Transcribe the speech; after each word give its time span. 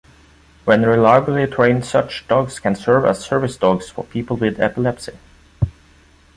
When 0.65 0.81
reliably 0.81 1.45
trained 1.45 1.85
such 1.85 2.27
dogs 2.27 2.59
can 2.59 2.73
serve 2.73 3.05
as 3.05 3.19
service 3.23 3.55
dogs 3.55 3.87
for 3.91 4.03
people 4.05 4.35
with 4.35 4.59
epilepsy. 4.59 5.13